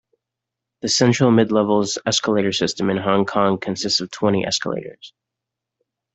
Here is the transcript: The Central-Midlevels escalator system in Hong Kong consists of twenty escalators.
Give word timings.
The 0.81 0.89
Central-Midlevels 0.89 1.99
escalator 2.07 2.51
system 2.51 2.89
in 2.89 2.97
Hong 2.97 3.23
Kong 3.23 3.59
consists 3.59 3.99
of 4.01 4.09
twenty 4.09 4.43
escalators. 4.43 5.13